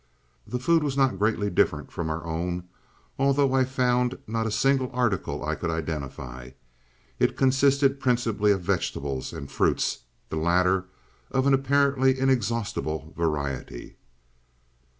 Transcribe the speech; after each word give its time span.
"The 0.47 0.57
food 0.57 0.81
was 0.83 0.97
not 0.97 1.19
greatly 1.19 1.51
different 1.51 1.91
from 1.91 2.09
our 2.09 2.25
own, 2.25 2.63
although 3.19 3.53
I 3.53 3.65
found 3.65 4.17
not 4.25 4.47
a 4.47 4.49
single 4.51 4.89
article 4.93 5.45
I 5.45 5.53
could 5.53 5.69
identify. 5.69 6.53
It 7.19 7.37
consisted 7.37 7.99
principally 7.99 8.51
of 8.51 8.61
vegetables 8.61 9.31
and 9.31 9.47
fruits, 9.51 9.99
the 10.29 10.37
latter 10.37 10.85
of 11.29 11.45
an 11.45 11.53
apparently 11.53 12.17
inexhaustible 12.19 13.13
variety. 13.15 13.97